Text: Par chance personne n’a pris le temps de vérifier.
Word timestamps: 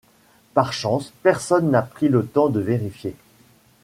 Par 0.55 0.73
chance 0.73 1.13
personne 1.21 1.69
n’a 1.69 1.83
pris 1.83 2.09
le 2.09 2.25
temps 2.25 2.49
de 2.49 2.59
vérifier. 2.59 3.15